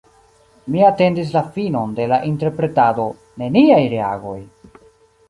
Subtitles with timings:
[0.75, 3.05] Mi atendis la finon de la interpretado:
[3.43, 4.39] neniaj reagoj!